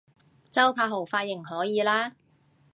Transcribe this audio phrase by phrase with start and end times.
[0.49, 2.11] 周柏豪髮型可以喇